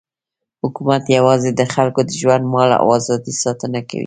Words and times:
حکومت 0.63 1.03
یوازې 1.17 1.49
د 1.53 1.61
خلکو 1.73 2.01
د 2.05 2.09
ژوند، 2.19 2.43
مال 2.53 2.71
او 2.81 2.87
ازادۍ 2.97 3.33
ساتنه 3.43 3.79
کوي. 3.89 3.99